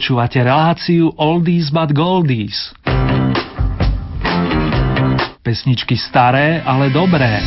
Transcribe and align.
Počúvate 0.00 0.40
reláciu 0.40 1.12
Oldies 1.12 1.68
but 1.68 1.92
Goldies. 1.92 2.72
Pesničky 5.44 5.92
staré, 5.92 6.64
ale 6.64 6.88
dobré. 6.88 7.44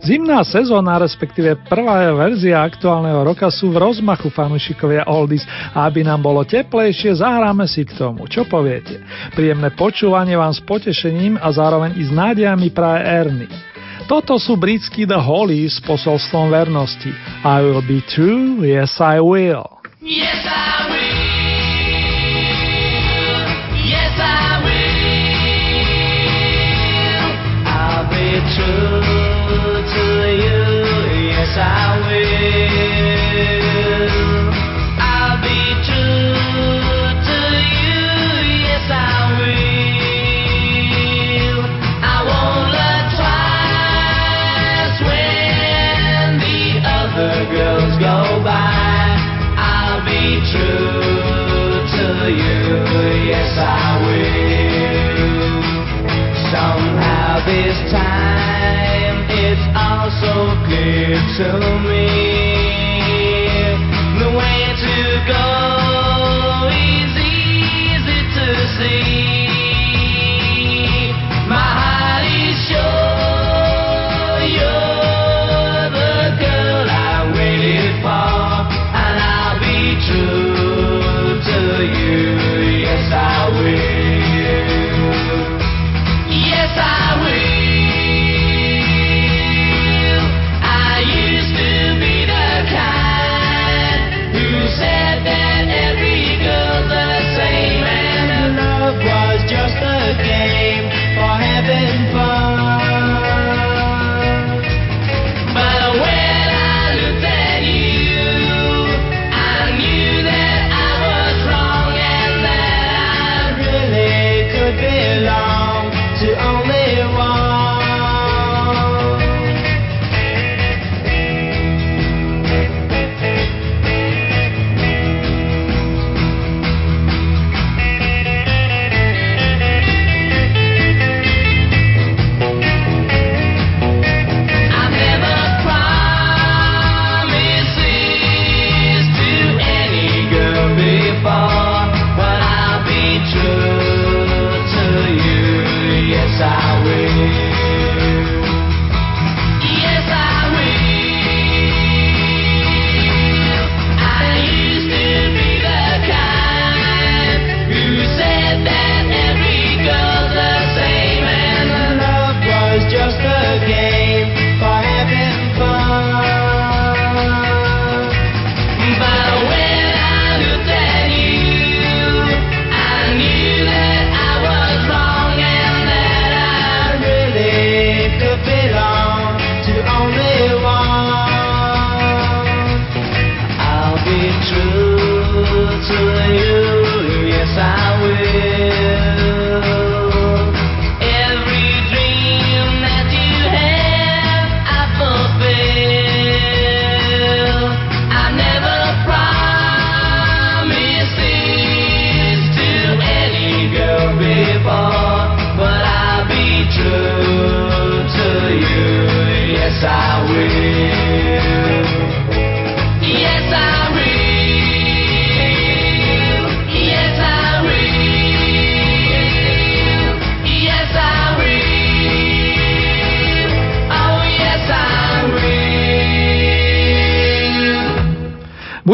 Zimná 0.00 0.40
sezóna, 0.48 0.96
respektíve 0.96 1.60
prvá 1.68 2.08
verzia 2.16 2.64
aktuálneho 2.64 3.20
roka 3.20 3.52
sú 3.52 3.76
v 3.76 3.92
rozmachu 3.92 4.32
fanúšikovia 4.32 5.04
Oldies 5.04 5.44
a 5.76 5.84
aby 5.84 6.00
nám 6.00 6.24
bolo 6.24 6.48
teplejšie, 6.48 7.20
zahráme 7.20 7.68
si 7.68 7.84
k 7.84 7.92
tomu. 7.92 8.24
Čo 8.24 8.48
poviete? 8.48 9.04
Príjemné 9.36 9.68
počúvanie 9.76 10.32
vám 10.32 10.56
s 10.56 10.64
potešením 10.64 11.36
a 11.36 11.52
zároveň 11.52 12.00
i 12.00 12.08
s 12.08 12.10
nádejami 12.16 12.72
praje 12.72 13.04
Ernie. 13.04 13.71
Toto 14.10 14.36
sú 14.36 14.58
britskí 14.58 15.06
The 15.06 15.18
Hollies 15.18 15.78
s 15.78 15.84
posolstvom 15.84 16.50
vernosti. 16.50 17.14
I 17.46 17.62
will 17.62 17.82
be 17.82 18.02
true, 18.04 18.60
yes 18.66 18.98
I 18.98 19.22
will. 19.22 19.80
Yes, 20.02 20.42
I 20.42 20.66
will. 20.76 20.81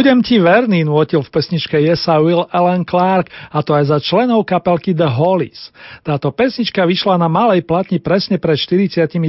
Budem 0.08 0.25
ti 0.25 0.40
verný, 0.40 0.88
nôtil 0.88 1.20
v 1.20 1.28
pesničke 1.28 1.76
Yes 1.84 2.08
I 2.08 2.16
Will 2.25 2.49
Alan 2.49 2.81
Clark, 2.81 3.28
a 3.28 3.60
to 3.60 3.76
aj 3.76 3.93
za 3.93 4.00
členov 4.00 4.49
kapelky 4.49 4.96
The 4.96 5.05
Hollies. 5.05 5.69
Táto 6.00 6.32
pesnička 6.32 6.88
vyšla 6.88 7.20
na 7.20 7.28
malej 7.28 7.69
platni 7.69 8.00
presne 8.00 8.40
pred 8.40 8.56
47 8.56 9.20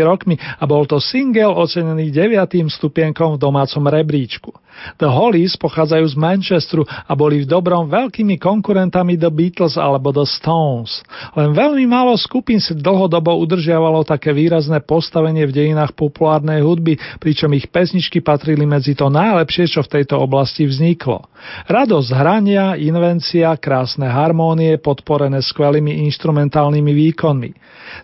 rokmi 0.00 0.40
a 0.40 0.64
bol 0.64 0.88
to 0.88 0.96
single 0.96 1.52
ocenený 1.60 2.08
9. 2.08 2.40
stupienkom 2.72 3.36
v 3.36 3.42
domácom 3.44 3.84
rebríčku. 3.84 4.64
The 4.98 5.06
Hollies 5.06 5.54
pochádzajú 5.54 6.06
z 6.12 6.16
Manchesteru 6.18 6.82
a 6.86 7.12
boli 7.14 7.42
v 7.42 7.50
dobrom 7.50 7.86
veľkými 7.86 8.38
konkurentami 8.38 9.14
The 9.14 9.30
Beatles 9.30 9.78
alebo 9.78 10.10
The 10.10 10.26
Stones. 10.26 11.02
Len 11.38 11.54
veľmi 11.54 11.86
málo 11.86 12.14
skupín 12.18 12.58
si 12.58 12.74
dlhodobo 12.74 13.38
udržiavalo 13.38 14.02
také 14.02 14.34
výrazné 14.34 14.82
postavenie 14.82 15.46
v 15.46 15.54
dejinách 15.54 15.94
populárnej 15.94 16.62
hudby, 16.62 16.98
pričom 17.22 17.54
ich 17.54 17.70
pesničky 17.70 18.18
patrili 18.18 18.66
medzi 18.66 18.98
to 18.98 19.06
najlepšie, 19.06 19.70
čo 19.70 19.86
v 19.86 19.92
tejto 20.00 20.13
oblasti 20.18 20.66
vzniklo. 20.66 21.26
Radosť 21.66 22.10
hrania, 22.14 22.74
invencia, 22.78 23.54
krásne 23.58 24.08
harmónie 24.08 24.78
podporené 24.80 25.42
skvelými 25.42 26.04
instrumentálnymi 26.10 26.92
výkonmi. 26.92 27.50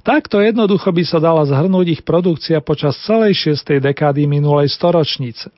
Takto 0.04 0.38
jednoducho 0.38 0.94
by 0.94 1.02
sa 1.06 1.18
dala 1.18 1.42
zhrnúť 1.46 1.86
ich 1.98 2.02
produkcia 2.06 2.62
počas 2.62 2.98
celej 3.02 3.36
šiestej 3.38 3.82
dekády 3.82 4.28
minulej 4.30 4.70
storočnice. 4.70 5.50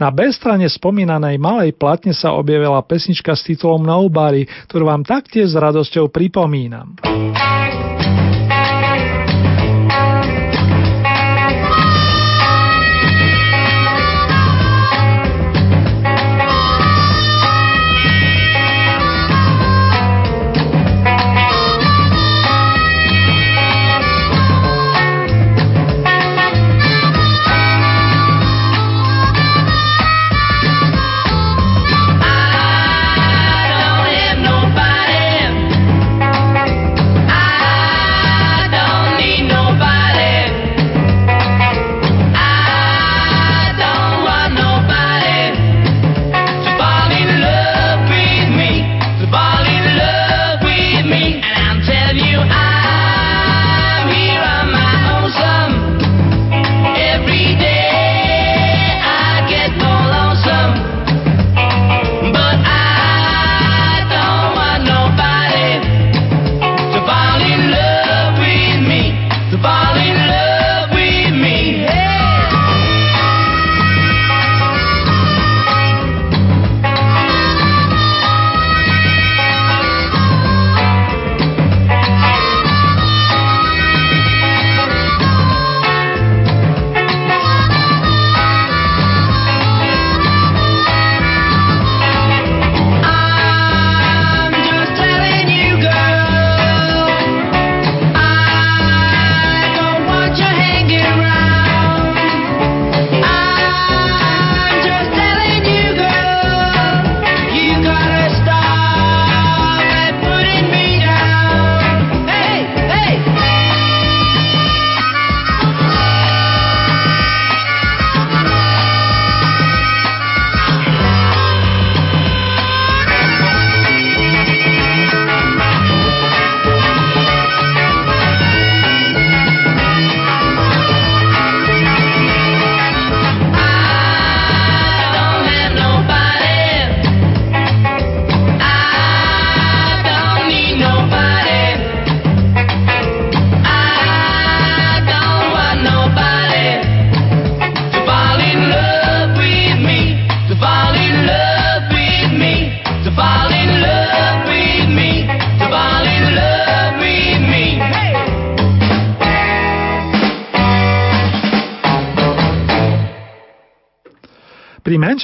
Na 0.00 0.08
B 0.08 0.32
strane 0.32 0.64
spomínanej 0.72 1.36
malej 1.36 1.76
platne 1.76 2.16
sa 2.16 2.32
objavila 2.32 2.80
pesnička 2.80 3.36
s 3.36 3.44
titulom 3.44 3.84
Nobody, 3.84 4.48
ktorú 4.72 4.88
vám 4.88 5.04
taktiež 5.04 5.52
s 5.52 5.56
radosťou 5.60 6.08
pripomínam. 6.08 6.96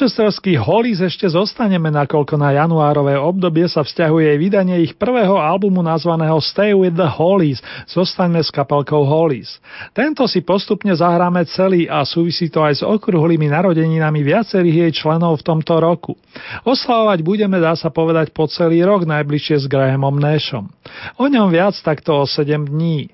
Manchesterských 0.03 0.59
Hollies 0.59 0.99
ešte 0.99 1.31
zostaneme, 1.31 1.87
nakoľko 1.87 2.35
na 2.35 2.51
januárové 2.51 3.15
obdobie 3.15 3.71
sa 3.71 3.87
vzťahuje 3.87 4.35
vydanie 4.35 4.83
ich 4.83 4.99
prvého 4.99 5.39
albumu 5.39 5.79
nazvaného 5.79 6.43
Stay 6.43 6.75
with 6.75 6.99
the 6.99 7.07
Hollies, 7.07 7.63
zostaňme 7.87 8.43
s 8.43 8.51
kapelkou 8.51 9.07
Hollies. 9.07 9.63
Tento 9.95 10.27
si 10.27 10.43
postupne 10.43 10.91
zahráme 10.91 11.47
celý 11.47 11.87
a 11.87 12.03
súvisí 12.03 12.51
to 12.51 12.67
aj 12.67 12.75
s 12.75 12.83
okruhlými 12.83 13.47
narodeninami 13.47 14.27
viacerých 14.27 14.91
jej 14.91 15.07
členov 15.07 15.39
v 15.39 15.47
tomto 15.47 15.79
roku. 15.79 16.19
Oslavovať 16.67 17.23
budeme, 17.23 17.63
dá 17.63 17.79
sa 17.79 17.95
povedať, 17.95 18.35
po 18.35 18.51
celý 18.51 18.83
rok 18.83 19.07
najbližšie 19.07 19.63
s 19.63 19.71
Grahamom 19.71 20.19
Nashom. 20.19 20.67
O 21.15 21.31
ňom 21.31 21.47
viac 21.47 21.79
takto 21.79 22.19
o 22.19 22.27
7 22.27 22.67
dní. 22.75 23.07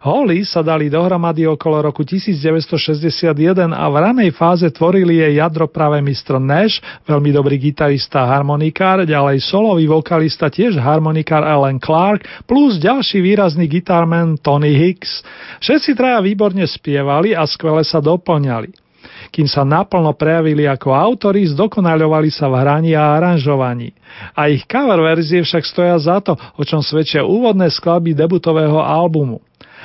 Holly 0.00 0.48
sa 0.48 0.64
dali 0.64 0.88
dohromady 0.88 1.44
okolo 1.44 1.92
roku 1.92 2.08
1961 2.08 3.68
a 3.68 3.84
v 3.84 3.96
ranej 4.00 4.32
fáze 4.32 4.64
tvorili 4.72 5.20
jej 5.20 5.36
jadro 5.36 5.68
práve 5.68 6.00
Mr. 6.00 6.40
Nash, 6.40 6.80
veľmi 7.04 7.28
dobrý 7.28 7.60
gitarista 7.60 8.24
a 8.24 8.32
harmonikár, 8.32 9.04
ďalej 9.04 9.44
solový 9.44 9.84
vokalista 9.84 10.48
tiež 10.48 10.80
harmonikár 10.80 11.44
Alan 11.44 11.76
Clark, 11.76 12.24
plus 12.48 12.80
ďalší 12.80 13.20
výrazný 13.20 13.68
gitarman 13.68 14.40
Tony 14.40 14.72
Hicks. 14.72 15.20
Všetci 15.60 15.92
traja 15.92 16.24
výborne 16.24 16.64
spievali 16.64 17.36
a 17.36 17.44
skvele 17.44 17.84
sa 17.84 18.00
doplňali 18.00 18.88
kým 19.30 19.46
sa 19.46 19.62
naplno 19.62 20.10
prejavili 20.18 20.66
ako 20.66 20.90
autori, 20.90 21.46
zdokonaľovali 21.46 22.34
sa 22.34 22.50
v 22.50 22.54
hraní 22.58 22.92
a 22.98 23.14
aranžovaní. 23.14 23.94
A 24.34 24.50
ich 24.50 24.66
cover 24.66 24.98
verzie 24.98 25.46
však 25.46 25.62
stoja 25.62 25.94
za 26.02 26.18
to, 26.18 26.34
o 26.34 26.62
čom 26.66 26.82
svedčia 26.82 27.22
úvodné 27.22 27.70
skladby 27.70 28.10
debutového 28.10 28.82
albumu. 28.82 29.38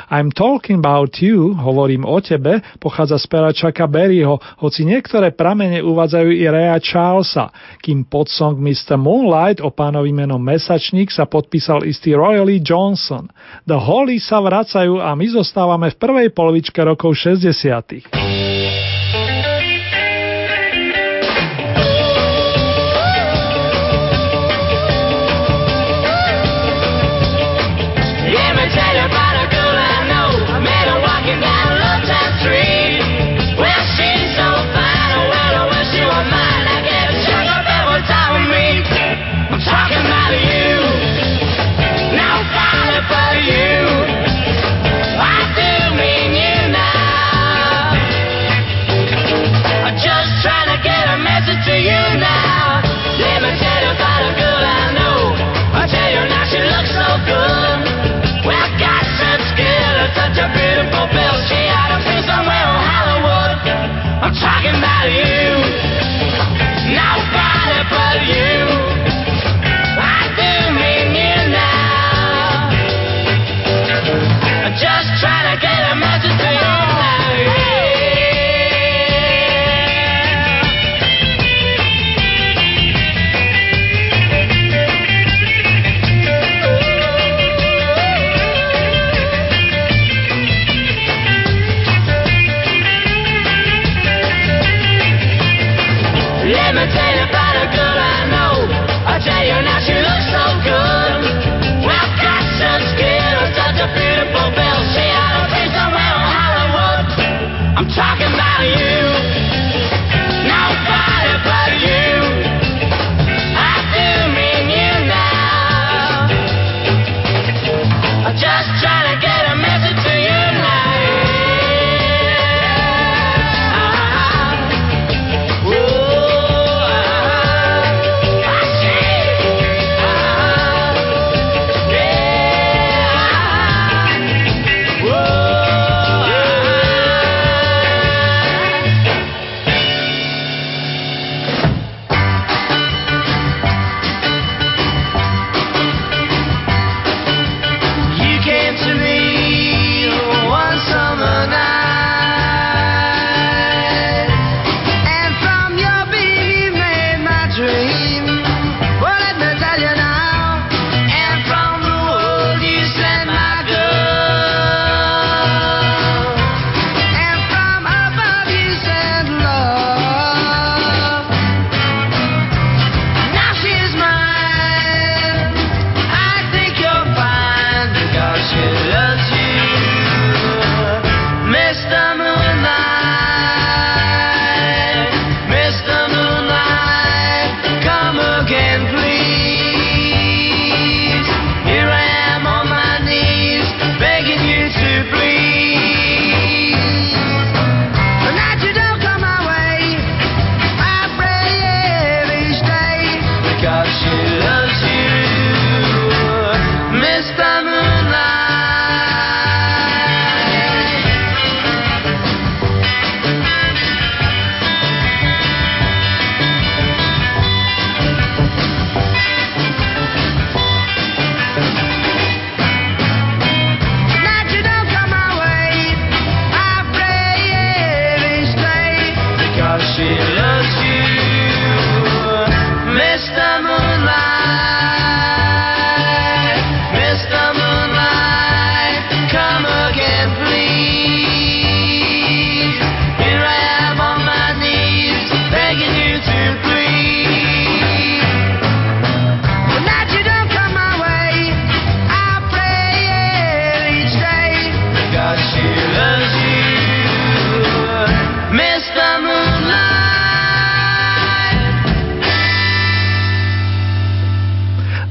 I'm 0.10 0.30
talking 0.32 0.80
about 0.80 1.18
you, 1.22 1.54
hovorím 1.54 2.06
o 2.06 2.22
tebe, 2.22 2.62
pochádza 2.80 3.18
z 3.18 3.26
pera 3.28 3.50
Chucka 3.54 3.88
Berryho, 3.88 4.40
hoci 4.62 4.86
niektoré 4.86 5.34
pramene 5.34 5.82
uvádzajú 5.82 6.30
i 6.30 6.46
Rea 6.46 6.78
Charlesa, 6.78 7.50
kým 7.82 8.06
pod 8.06 8.30
song 8.30 8.62
Mr. 8.62 8.98
Moonlight 8.98 9.62
o 9.62 9.74
pánovi 9.74 10.14
menom 10.14 10.42
Mesačník 10.42 11.10
sa 11.10 11.26
podpísal 11.26 11.84
istý 11.90 12.14
Royally 12.14 12.62
Johnson. 12.62 13.30
The 13.66 13.78
Holly 13.78 14.22
sa 14.22 14.42
vracajú 14.42 15.02
a 15.02 15.18
my 15.18 15.28
zostávame 15.34 15.90
v 15.94 15.98
prvej 15.98 16.28
polovičke 16.34 16.82
rokov 16.86 17.18
60. 17.18 18.55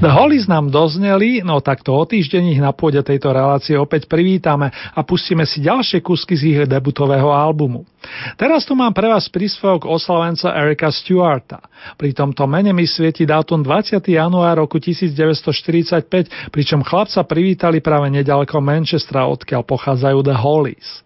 The 0.05 0.13
Hollies 0.13 0.45
nám 0.45 0.69
dozneli, 0.69 1.41
no 1.41 1.65
takto 1.65 1.97
o 1.97 2.05
týždeň 2.05 2.53
ich 2.53 2.61
na 2.61 2.77
pôde 2.77 3.01
tejto 3.01 3.33
relácie 3.33 3.73
opäť 3.73 4.05
privítame 4.05 4.69
a 4.69 5.01
pustíme 5.01 5.49
si 5.49 5.65
ďalšie 5.65 6.05
kusky 6.05 6.37
z 6.37 6.43
ich 6.45 6.59
debutového 6.69 7.33
albumu. 7.33 7.89
Teraz 8.37 8.69
tu 8.69 8.77
mám 8.77 8.93
pre 8.93 9.09
vás 9.09 9.33
príspevok 9.33 9.89
oslavenca 9.89 10.53
Erika 10.61 10.93
Stewarta. 10.93 11.65
Pri 11.97 12.13
tomto 12.13 12.45
mene 12.45 12.77
mi 12.77 12.85
svieti 12.85 13.25
dátum 13.25 13.65
20. 13.65 14.05
január 14.05 14.61
roku 14.61 14.77
1945, 14.77 16.53
pričom 16.53 16.85
chlapca 16.85 17.25
privítali 17.25 17.81
práve 17.81 18.13
nedaleko 18.13 18.61
Manchestra, 18.61 19.25
odkiaľ 19.25 19.65
pochádzajú 19.65 20.21
The 20.21 20.37
Hollies. 20.37 21.01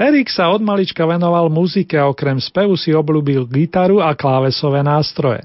Erik 0.00 0.32
sa 0.32 0.48
od 0.52 0.64
malička 0.64 1.04
venoval 1.04 1.52
muzike 1.52 1.96
a 1.96 2.08
okrem 2.08 2.40
spevu 2.40 2.76
si 2.76 2.92
obľúbil 2.92 3.48
gitaru 3.48 4.00
a 4.00 4.16
klávesové 4.16 4.80
nástroje. 4.80 5.44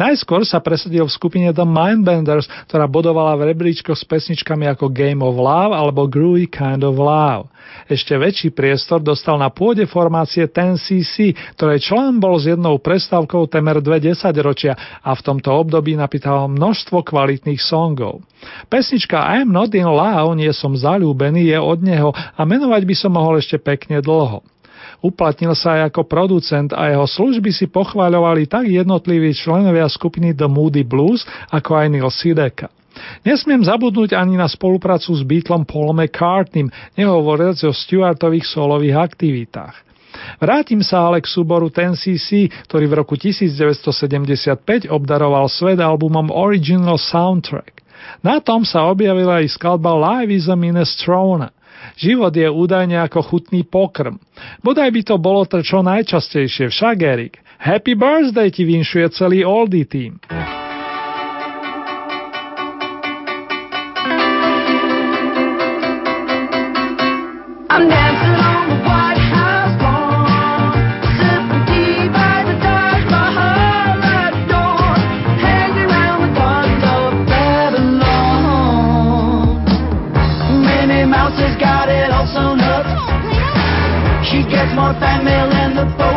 Najskôr 0.00 0.46
sa 0.46 0.62
presadil 0.62 1.04
v 1.04 1.12
skupine 1.12 1.48
The 1.52 1.66
Mindbenders, 1.66 2.48
ktorá 2.70 2.88
bodovala 2.88 3.36
v 3.36 3.52
rebríčkoch 3.52 3.98
s 3.98 4.08
pesničkami 4.08 4.64
ako 4.72 4.88
Game 4.88 5.20
of 5.20 5.36
Love 5.36 5.76
alebo 5.76 6.08
Groovy 6.08 6.48
Kind 6.48 6.80
of 6.80 6.96
Love. 6.96 7.52
Ešte 7.90 8.14
väčší 8.16 8.54
priestor 8.54 9.02
dostal 9.02 9.36
na 9.36 9.50
pôde 9.50 9.84
formácie 9.84 10.46
10cc, 10.48 11.34
ktorej 11.58 11.82
člen 11.82 12.22
bol 12.22 12.38
s 12.38 12.46
jednou 12.46 12.78
prestávkou 12.78 13.50
temer 13.50 13.82
dve 13.82 14.00
desaťročia 14.00 15.02
a 15.02 15.10
v 15.12 15.20
tomto 15.20 15.50
období 15.52 15.98
napýtal 15.98 16.46
množstvo 16.46 17.02
kvalitných 17.02 17.60
songov. 17.60 18.22
Pesnička 18.70 19.18
I'm 19.18 19.50
not 19.50 19.74
in 19.74 19.86
love, 19.86 20.38
nie 20.38 20.50
som 20.54 20.78
zalúbený, 20.78 21.50
je 21.50 21.58
od 21.58 21.82
neho 21.82 22.10
a 22.14 22.40
menovať 22.46 22.82
by 22.86 22.94
som 22.94 23.12
mohol 23.12 23.42
ešte 23.42 23.58
pekne 23.58 23.75
dlho. 23.78 24.40
Uplatnil 25.04 25.52
sa 25.52 25.76
aj 25.76 25.92
ako 25.92 26.08
producent 26.08 26.72
a 26.72 26.88
jeho 26.88 27.04
služby 27.04 27.52
si 27.52 27.68
pochváľovali 27.68 28.48
tak 28.48 28.66
jednotliví 28.66 29.36
členovia 29.36 29.86
skupiny 29.92 30.32
The 30.32 30.48
Moody 30.48 30.88
Blues, 30.88 31.28
ako 31.52 31.76
aj 31.76 31.86
Neil 31.92 32.08
Sideka. 32.08 32.72
Nesmiem 33.28 33.60
zabudnúť 33.60 34.16
ani 34.16 34.40
na 34.40 34.48
spoluprácu 34.48 35.12
s 35.12 35.20
Beatlom 35.20 35.68
Paulom 35.68 36.00
McCartneym, 36.00 36.72
nehovoriac 36.96 37.60
o 37.68 37.72
Stuartových 37.76 38.48
solových 38.48 38.96
aktivitách. 38.96 39.76
Vrátim 40.40 40.80
sa 40.80 41.04
ale 41.04 41.20
k 41.20 41.28
súboru 41.28 41.68
10cc, 41.68 42.48
ktorý 42.64 42.84
v 42.88 42.94
roku 42.96 43.20
1975 43.20 44.88
obdaroval 44.88 45.44
svet 45.52 45.76
albumom 45.76 46.32
Original 46.32 46.96
Soundtrack. 46.96 47.84
Na 48.24 48.40
tom 48.40 48.64
sa 48.64 48.88
objavila 48.88 49.44
aj 49.44 49.52
skladba 49.60 49.92
Live 49.92 50.32
is 50.32 50.48
a 50.48 50.56
Minestrone. 50.56 51.52
Život 51.94 52.34
je 52.34 52.50
údajne 52.50 52.98
ako 53.06 53.22
chutný 53.22 53.62
pokrm. 53.62 54.18
Bodaj 54.66 54.90
by 54.90 55.02
to 55.06 55.16
bolo 55.22 55.46
to 55.46 55.62
čo 55.62 55.86
najčastejšie, 55.86 56.74
však 56.74 56.96
Erik. 56.98 57.34
Happy 57.62 57.94
birthday 57.94 58.50
ti 58.50 58.66
vinšuje 58.66 59.06
celý 59.14 59.46
Oldie 59.46 59.86
team. 59.86 60.18
else 81.36 81.50
has 81.50 81.60
got 81.60 81.88
it 81.88 82.10
all 82.10 82.26
sewn 82.26 82.60
up. 82.60 82.86
She 84.24 84.42
gets 84.42 84.74
more 84.74 84.92
fan 85.00 85.24
mail 85.24 85.48
than 85.50 85.76
the 85.76 85.84
post. 85.96 86.15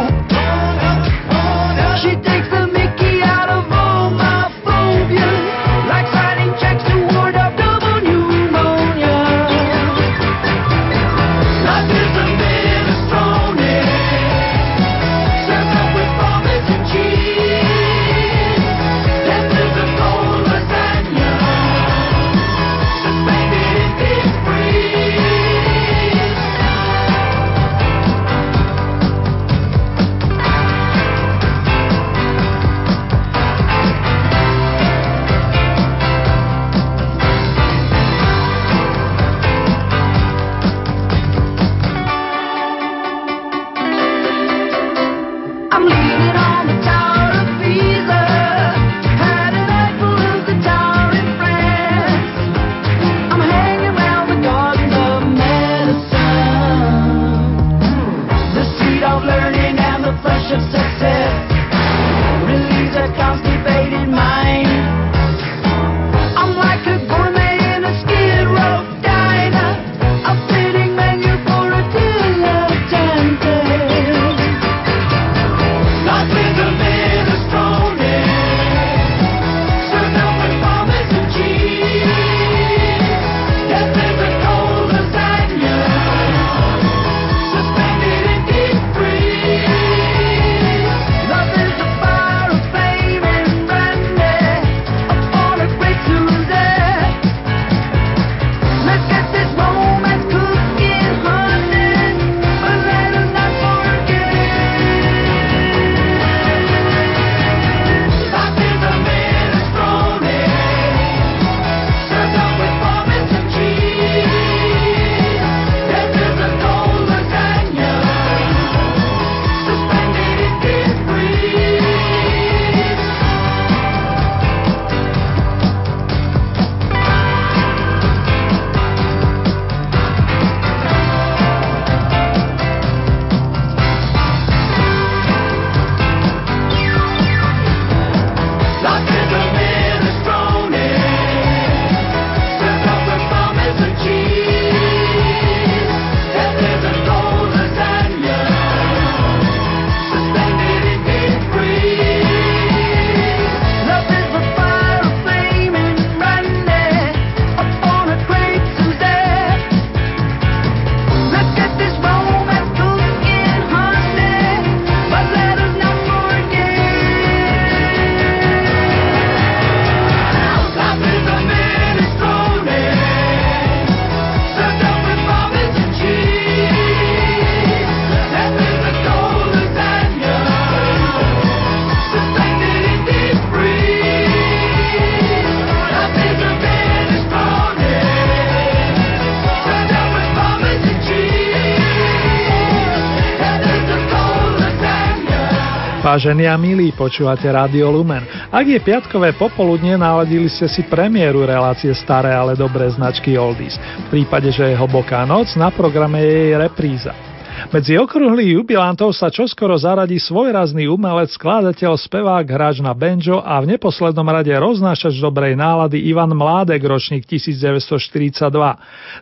Vážení 196.10 196.50
a 196.50 196.58
milí, 196.58 196.90
počúvate 196.90 197.46
Rádio 197.46 197.94
Lumen. 197.94 198.26
Ak 198.50 198.66
je 198.66 198.82
piatkové 198.82 199.30
popoludne, 199.38 199.94
naladili 199.94 200.50
ste 200.50 200.66
si 200.66 200.82
premiéru 200.82 201.46
relácie 201.46 201.94
Staré, 201.94 202.34
ale 202.34 202.58
dobré 202.58 202.90
značky 202.90 203.38
Oldies. 203.38 203.78
V 204.10 204.18
prípade, 204.18 204.50
že 204.50 204.74
je 204.74 204.80
hlboká 204.82 205.22
noc, 205.30 205.54
na 205.54 205.70
programe 205.70 206.18
je 206.26 206.34
jej 206.34 206.54
repríza. 206.58 207.29
Medzi 207.68 208.00
okruhlých 208.00 208.64
jubilantov 208.64 209.12
sa 209.12 209.28
čoskoro 209.28 209.76
zaradí 209.76 210.16
svojrazný 210.16 210.88
umelec, 210.88 211.36
skladateľ, 211.36 212.00
spevák, 212.00 212.48
hráč 212.48 212.80
na 212.80 212.96
banjo 212.96 213.44
a 213.44 213.60
v 213.60 213.76
neposlednom 213.76 214.24
rade 214.24 214.56
roznášač 214.56 215.20
dobrej 215.20 215.60
nálady 215.60 216.00
Ivan 216.08 216.32
Mládek, 216.32 216.80
ročník 216.80 217.28
1942. 217.28 218.48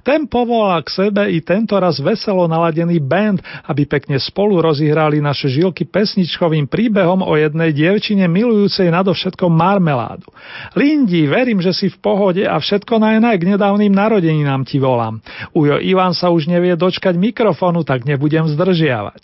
Ten 0.06 0.30
povolal 0.30 0.86
k 0.86 0.90
sebe 0.94 1.26
i 1.34 1.42
tento 1.42 1.82
raz 1.82 1.98
veselo 1.98 2.46
naladený 2.46 3.02
band, 3.02 3.42
aby 3.66 3.90
pekne 3.90 4.22
spolu 4.22 4.62
rozihrali 4.62 5.18
naše 5.18 5.50
žilky 5.50 5.90
pesničkovým 5.90 6.70
príbehom 6.70 7.26
o 7.26 7.34
jednej 7.34 7.74
dievčine 7.74 8.30
milujúcej 8.30 8.94
nadovšetko 8.94 9.50
marmeládu. 9.50 10.30
Lindi, 10.78 11.26
verím, 11.26 11.58
že 11.58 11.74
si 11.74 11.90
v 11.90 11.98
pohode 11.98 12.46
a 12.46 12.62
všetko 12.62 13.02
najnaj 13.02 13.36
k 13.42 13.58
nedávnym 13.58 13.90
narodeninám 13.90 14.62
ti 14.62 14.78
volám. 14.78 15.26
Ujo 15.58 15.82
Ivan 15.82 16.14
sa 16.14 16.30
už 16.30 16.46
nevie 16.46 16.78
dočkať 16.78 17.18
mikrofonu, 17.18 17.82
tak 17.82 18.06
nebude 18.06 18.27
nebudem 18.28 18.48
zdržiavať. 18.52 19.24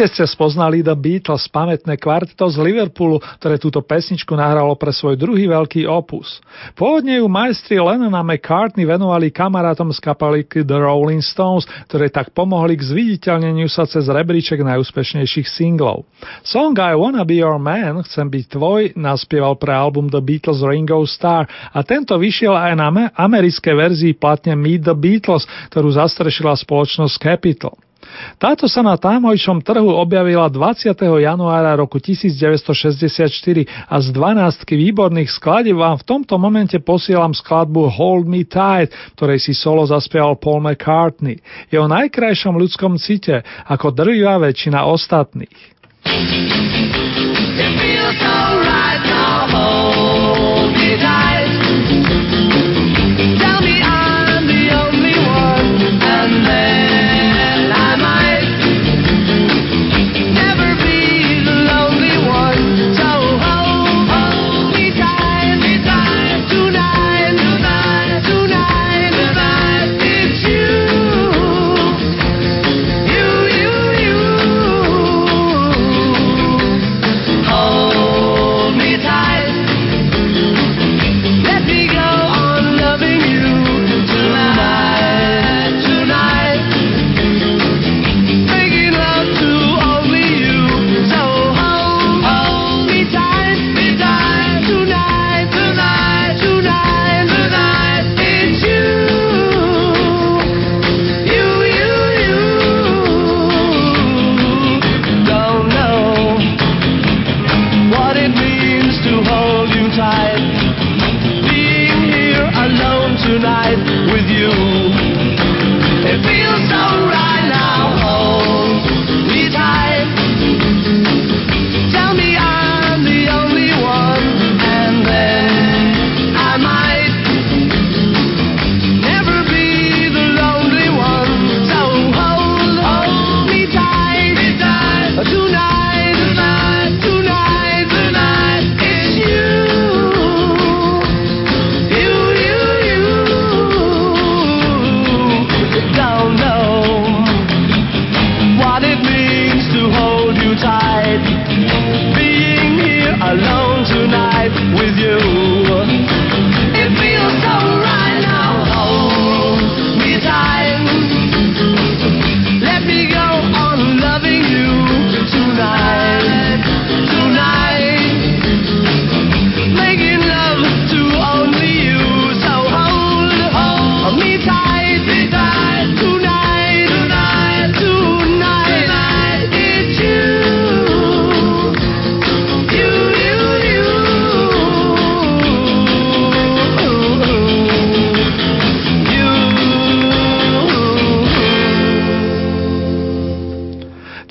Iste 0.00 0.24
ste 0.24 0.32
spoznali 0.32 0.80
The 0.80 0.96
Beatles, 0.96 1.44
pamätné 1.52 2.00
kvarteto 2.00 2.48
z 2.48 2.56
Liverpoolu, 2.56 3.20
ktoré 3.36 3.60
túto 3.60 3.84
pesničku 3.84 4.32
nahralo 4.32 4.72
pre 4.72 4.96
svoj 4.96 5.12
druhý 5.12 5.44
veľký 5.44 5.84
opus. 5.84 6.40
Pôvodne 6.72 7.20
ju 7.20 7.28
majstri 7.28 7.76
Lennon 7.76 8.16
a 8.16 8.24
McCartney 8.24 8.88
venovali 8.88 9.28
kamarátom 9.28 9.92
z 9.92 10.00
kapely 10.00 10.48
The 10.48 10.80
Rolling 10.80 11.20
Stones, 11.20 11.68
ktoré 11.84 12.08
tak 12.08 12.32
pomohli 12.32 12.80
k 12.80 12.88
zviditeľneniu 12.88 13.68
sa 13.68 13.84
cez 13.84 14.08
rebríček 14.08 14.64
najúspešnejších 14.64 15.44
singlov. 15.44 16.08
Song 16.48 16.72
I 16.80 16.96
Wanna 16.96 17.28
Be 17.28 17.44
Your 17.44 17.60
Man, 17.60 18.00
Chcem 18.08 18.32
byť 18.32 18.56
tvoj, 18.56 18.96
naspieval 18.96 19.60
pre 19.60 19.76
album 19.76 20.08
The 20.08 20.24
Beatles 20.24 20.64
Ringo 20.64 21.04
Star 21.04 21.44
a 21.76 21.84
tento 21.84 22.16
vyšiel 22.16 22.56
aj 22.56 22.72
na 22.72 22.88
americkej 23.20 23.76
verzii 23.76 24.12
platne 24.16 24.56
Meet 24.56 24.88
the 24.88 24.96
Beatles, 24.96 25.44
ktorú 25.68 25.92
zastrešila 25.92 26.56
spoločnosť 26.56 27.20
Capitol. 27.20 27.89
Táto 28.40 28.64
sa 28.64 28.80
na 28.80 28.96
támojšom 28.96 29.60
trhu 29.60 29.92
objavila 29.92 30.48
20. 30.48 30.96
januára 30.96 31.76
roku 31.76 32.00
1964 32.00 33.28
a 33.86 33.96
z 34.00 34.06
12 34.12 34.64
výborných 34.64 35.30
skladieb 35.30 35.76
vám 35.76 36.00
v 36.00 36.06
tomto 36.08 36.40
momente 36.40 36.80
posielam 36.80 37.36
skladbu 37.36 37.92
Hold 37.92 38.24
Me 38.24 38.48
Tight, 38.48 38.92
ktorej 39.16 39.38
si 39.44 39.52
solo 39.52 39.84
zaspieval 39.84 40.40
Paul 40.40 40.64
McCartney. 40.64 41.38
Je 41.68 41.76
o 41.76 41.88
najkrajšom 41.88 42.56
ľudskom 42.56 42.96
cite, 42.96 43.44
ako 43.68 43.92
drvivá 43.92 44.40
väčšina 44.40 44.88
ostatných. 44.88 45.78
It 47.60 47.76
feels 47.76 48.16
now, 48.24 50.09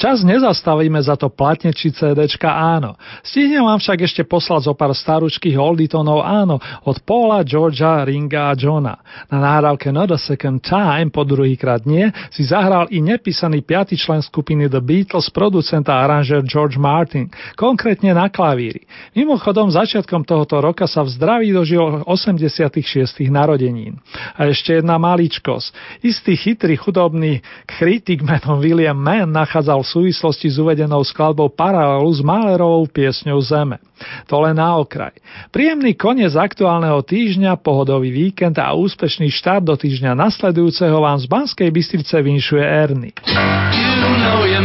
Čas 0.09 0.25
nezastavíme 0.25 0.97
za 1.05 1.13
to 1.13 1.29
platne 1.29 1.69
či 1.69 1.93
CDčka 1.93 2.49
áno. 2.49 2.97
Stihnem 3.21 3.61
vám 3.61 3.77
však 3.77 4.09
ešte 4.09 4.25
poslať 4.25 4.65
zo 4.65 4.73
pár 4.73 4.89
staručkých 4.89 5.53
olditonov 5.53 6.25
áno 6.25 6.57
od 6.81 6.97
Paula, 7.05 7.45
Georgia, 7.45 8.01
Ringa 8.01 8.49
a 8.49 8.57
Johna. 8.57 9.05
Na 9.29 9.37
náhrávke 9.37 9.93
Not 9.93 10.09
a 10.09 10.17
Second 10.17 10.65
Time 10.65 11.13
po 11.13 11.21
druhýkrát 11.21 11.85
nie 11.85 12.09
si 12.33 12.41
zahral 12.41 12.89
i 12.89 13.05
nepísaný 13.05 13.61
piaty 13.61 14.01
člen 14.01 14.25
skupiny 14.25 14.65
The 14.65 14.81
Beatles, 14.81 15.29
producent 15.29 15.85
a 15.93 16.01
aranžer 16.01 16.41
George 16.41 16.81
Martin, 16.81 17.29
konkrétne 17.53 18.09
na 18.09 18.33
klavíri. 18.33 18.89
Mimochodom 19.13 19.69
začiatkom 19.69 20.25
tohoto 20.25 20.57
roka 20.57 20.89
sa 20.89 21.05
v 21.05 21.13
zdraví 21.13 21.53
dožil 21.53 22.01
86. 22.09 22.81
narodenín. 23.29 24.01
A 24.33 24.49
ešte 24.49 24.81
jedna 24.81 24.97
maličkosť. 24.97 26.01
Istý 26.01 26.33
chytrý 26.33 26.81
chudobný 26.81 27.45
kritik 27.69 28.25
menom 28.25 28.57
William 28.57 28.97
Mann 28.97 29.29
nachádzal 29.29 29.85
súvislosti 29.99 30.47
s 30.47 30.55
uvedenou 30.55 31.03
skladbou 31.03 31.51
paralelu 31.51 32.07
s 32.07 32.23
Mahlerovou 32.23 32.87
piesňou 32.87 33.43
Zeme. 33.43 33.83
To 34.31 34.39
len 34.39 34.55
na 34.55 34.79
okraj. 34.79 35.11
Príjemný 35.51 35.91
koniec 35.99 36.31
aktuálneho 36.39 37.03
týždňa, 37.03 37.59
pohodový 37.59 38.15
víkend 38.15 38.55
a 38.55 38.71
úspešný 38.71 39.27
štart 39.27 39.67
do 39.67 39.75
týždňa 39.75 40.15
nasledujúceho 40.15 41.03
vám 41.03 41.19
z 41.19 41.27
Banskej 41.27 41.67
Bystrice 41.67 42.15
vinšuje 42.23 42.63
Erny. 42.63 43.11
You 43.27 44.15
know 44.23 44.58